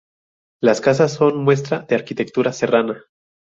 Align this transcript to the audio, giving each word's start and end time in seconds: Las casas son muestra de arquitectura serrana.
Las 0.63 0.81
casas 0.81 1.13
son 1.13 1.43
muestra 1.43 1.81
de 1.81 1.93
arquitectura 1.93 2.51
serrana. 2.53 3.03